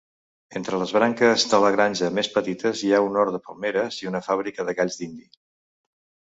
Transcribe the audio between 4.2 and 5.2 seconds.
fabrica de galls